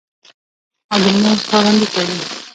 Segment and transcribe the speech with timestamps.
[0.91, 2.19] او د لمونځ پابندي کوي